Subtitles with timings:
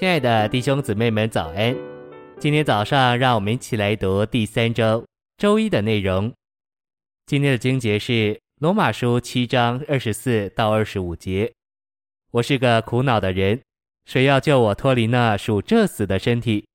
[0.00, 1.76] 亲爱的弟兄姊妹们，早安！
[2.38, 5.04] 今天早上，让我们一起来读第三周
[5.36, 6.32] 周一的内容。
[7.26, 11.52] 今天的经节是罗马书七章二十四到二十五节。
[12.30, 13.60] 我是个苦恼的人，
[14.06, 16.66] 谁要救我脱离那属这死的身体？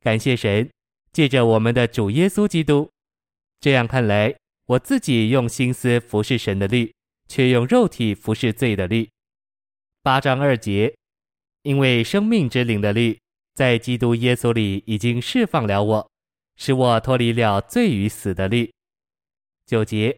[0.00, 0.70] 感谢神，
[1.12, 2.88] 借着我们的主耶稣基督。
[3.58, 4.32] 这样看来，
[4.66, 6.94] 我自己用心思服侍神的律，
[7.26, 9.10] 却用肉体服侍罪的律。
[10.04, 10.94] 八章二节。
[11.62, 13.18] 因为生命之灵的律
[13.54, 16.10] 在基督耶稣里已经释放了我，
[16.56, 18.72] 使我脱离了罪与死的律。
[19.66, 20.16] 九节，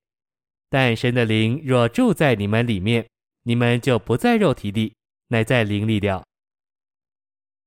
[0.69, 3.07] 但神的灵若住在你们里面，
[3.43, 4.95] 你们就不在肉体里，
[5.29, 6.23] 乃在灵里了。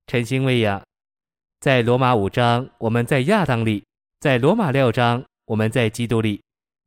[0.08, 0.82] 晨星喂养，
[1.60, 3.84] 在罗马五章我们在亚当里，
[4.20, 6.42] 在罗马六章我们在基督里，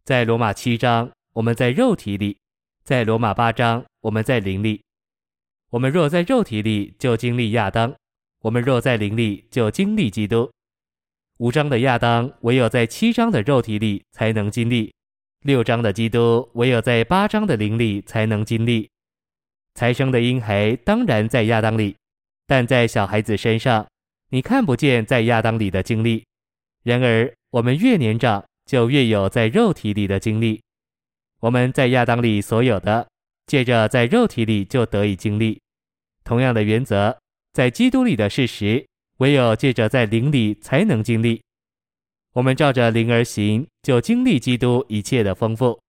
[0.05, 2.37] 在罗马七章我们在肉体里，
[2.83, 4.81] 在罗马八章我们在灵里。
[5.71, 7.93] 我们若在肉体里，就经历亚当；
[8.41, 10.51] 我们若在灵里，就经历基督。
[11.37, 14.91] 五章的亚当，唯有在七章的肉体里才能经历；
[15.45, 18.89] 六章的基督，唯有在八章的灵里才能经历。
[19.75, 21.95] 才生的婴孩当然在亚当里，
[22.47, 23.87] 但在小孩子身上，
[24.31, 26.25] 你看不见在亚当里的经历。
[26.83, 30.63] 然而，我们越年长，就越有在肉体里的经历。
[31.41, 33.07] 我们在亚当里所有的。
[33.49, 35.61] 借着在肉体里就得以经历，
[36.23, 37.19] 同样的原则，
[37.55, 41.43] 在基督里的事实，唯有借着在灵里才能经历。
[42.35, 45.81] 我们照着灵而行，就经历基督一切的丰富。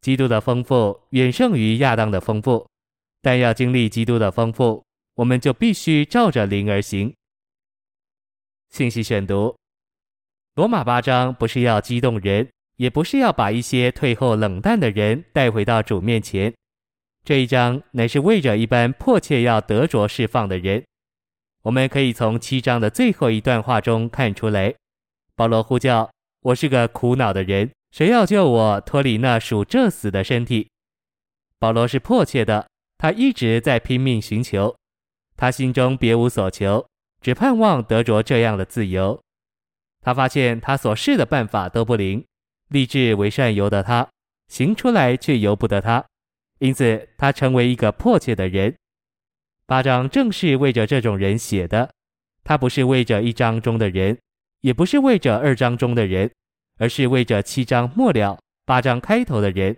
[0.00, 2.66] 基督的丰富远胜于亚当的丰富，
[3.22, 4.82] 但要经历基督的丰富，
[5.14, 7.14] 我们就必须照着灵而行。
[8.70, 9.54] 信息选读：
[10.54, 16.52] 罗马八章不是要激动人，也不是要把一些退后冷淡的人带回到主面前。
[17.24, 20.84] 这一章乃是为着一般迫切要得着释放的人。
[21.62, 24.74] 我们可以从七章的最后一段话中看出来，
[25.34, 26.10] 保罗呼叫
[26.44, 30.68] ：“我是个苦恼的人，谁要救我脱离那属这死的身体？”
[31.58, 32.68] 保罗是迫切的，
[32.98, 34.76] 他一直在拼命寻求，
[35.34, 36.86] 他心中别无所求，
[37.22, 39.18] 只盼望得着这样的自由。
[40.02, 42.22] 他发现他所试的办法都不灵，
[42.68, 44.06] 立志为善由得他，
[44.48, 46.04] 行出来却由不得他。
[46.58, 48.74] 因此，他成为一个迫切的人。
[49.66, 51.90] 八章正是为着这种人写的，
[52.42, 54.18] 他不是为着一章中的人，
[54.60, 56.30] 也不是为着二章中的人，
[56.78, 59.76] 而是为着七章末了、八章开头的人。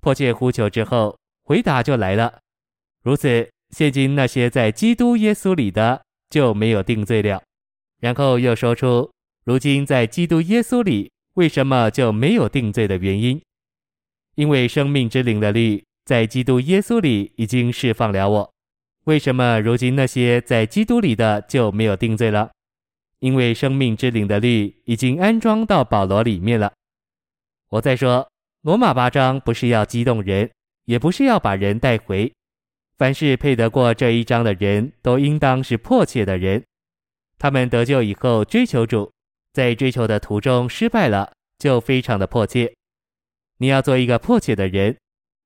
[0.00, 2.38] 迫切呼求之后，回答就来了。
[3.02, 7.42] 如此，现今那些在基督耶稣里的就没有定罪了。
[8.00, 9.10] 然后又说出，
[9.44, 13.42] 如今在基督耶稣里，为什么就没有定罪的原因。
[14.36, 18.52] 因为生命之灵的律在基督耶稣里已经释放了我，
[19.04, 22.50] 为什么如今那些在基督里的就没有定罪了？
[23.20, 26.72] 因为生命之灵的律已经安装到保罗里面了。
[27.70, 28.28] 我再说，
[28.62, 30.50] 罗马八章不是要激动人，
[30.84, 32.30] 也不是要把人带回。
[32.98, 36.62] 凡是配得过这一章的人都应当是迫切的人。
[37.38, 39.10] 他们得救以后追求主，
[39.52, 42.72] 在追求的途中失败了，就非常的迫切。
[43.58, 44.96] 你要做一个迫切的人。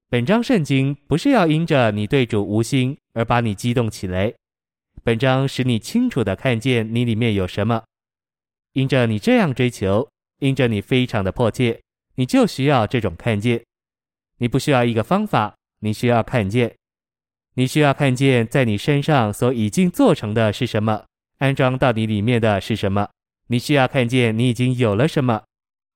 [0.08, 4.34] 本章圣经不是要因着你对主无心而把你激动起来，
[5.04, 7.84] 本章使你清楚的看见你里面有什么。
[8.72, 10.08] 因着你这样追求，
[10.40, 11.80] 因着你非常的迫切，
[12.16, 13.62] 你就需要这种看见。
[14.38, 16.74] 你不需要一个方法，你需要看见。
[17.54, 21.04] 你需要看见在你身上所已经做成的是什么，
[21.38, 23.08] 安装到你里面的是什么。
[23.46, 25.42] 你需要看见你已经有了什么。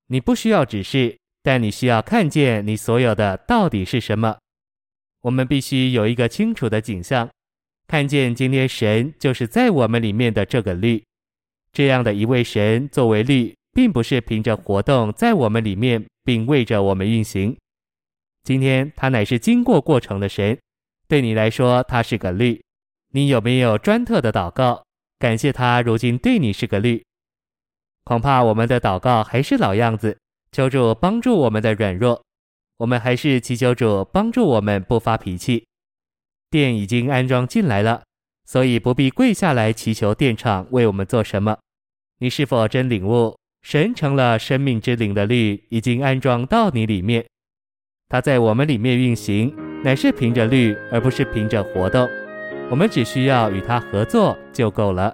[0.07, 1.17] 你不需要指示。
[1.45, 4.35] 但你需要看见你所有的到底是什么？
[5.21, 7.29] 我们必须有一个清楚的景象，
[7.87, 11.03] 看见今天神就是在我们里面的这个律，
[11.71, 17.55] 这样的一位神作为律，并不是凭着活动在我们里面，并为着我们运行。
[18.43, 20.57] 今天他乃是经过过程的神，
[21.07, 22.59] 对你来说他是个律。
[23.11, 24.83] 你有没有专特的祷告，
[25.19, 27.05] 感谢他如今对你是个律？
[28.03, 30.17] 恐怕我们的祷告还是老样子。
[30.55, 32.23] 求主帮助我们的软弱，
[32.77, 35.65] 我们还是祈求主帮助我们不发脾气。
[36.49, 38.03] 电已经安装进来了，
[38.45, 41.57] 所以不必跪下来祈求电厂为我们做什么。
[42.19, 47.25] 你是否真领悟，神成了生命之灵的律已经安装到你里面？
[48.07, 49.53] 它在我们里面运行，
[49.83, 52.07] 乃是凭着律，而不是凭着活动。
[52.71, 55.13] 我们只需要与他合作就够了。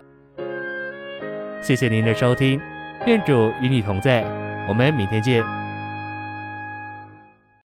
[1.64, 2.62] 谢谢您的收听，
[3.08, 4.51] 愿主与你同在。
[4.68, 5.61] 我们明天见。